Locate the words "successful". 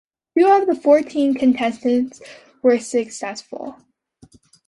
2.79-3.75